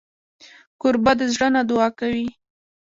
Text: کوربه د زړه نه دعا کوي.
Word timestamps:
کوربه 0.81 1.11
د 1.19 1.21
زړه 1.33 1.47
نه 1.55 1.61
دعا 1.69 1.87
کوي. 1.99 2.27